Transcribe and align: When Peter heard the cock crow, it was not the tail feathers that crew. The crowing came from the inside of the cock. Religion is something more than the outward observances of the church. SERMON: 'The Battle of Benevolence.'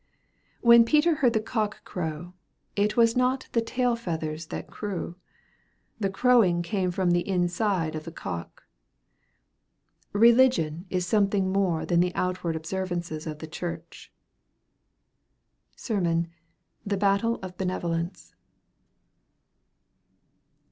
When 0.61 0.83
Peter 0.83 1.13
heard 1.21 1.33
the 1.33 1.39
cock 1.39 1.83
crow, 1.83 2.33
it 2.75 2.97
was 2.97 3.15
not 3.15 3.47
the 3.51 3.61
tail 3.61 3.95
feathers 3.95 4.47
that 4.47 4.65
crew. 4.67 5.15
The 5.99 6.09
crowing 6.09 6.63
came 6.63 6.89
from 6.89 7.11
the 7.11 7.27
inside 7.29 7.93
of 7.93 8.05
the 8.05 8.11
cock. 8.11 8.63
Religion 10.11 10.87
is 10.89 11.05
something 11.05 11.51
more 11.51 11.85
than 11.85 11.99
the 11.99 12.15
outward 12.15 12.55
observances 12.55 13.27
of 13.27 13.37
the 13.37 13.47
church. 13.47 14.11
SERMON: 15.75 16.29
'The 16.83 16.97
Battle 16.97 17.35
of 17.43 17.55
Benevolence.' 17.55 18.33